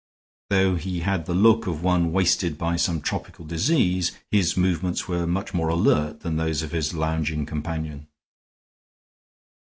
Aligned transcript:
Though 0.49 0.77
he 0.77 1.01
had 1.01 1.27
the 1.27 1.35
look 1.35 1.67
of 1.67 1.83
one 1.83 2.11
wasted 2.11 2.57
by 2.57 2.75
some 2.75 3.01
tropical 3.01 3.45
disease, 3.45 4.13
his 4.31 4.57
movements 4.57 5.07
were 5.07 5.27
much 5.27 5.53
more 5.53 5.67
alert 5.69 6.21
than 6.21 6.37
those 6.37 6.63
of 6.63 6.71
his 6.71 6.95
lounging 6.95 7.45
companion. 7.45 8.07